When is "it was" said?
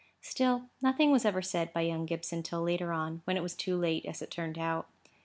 3.37-3.53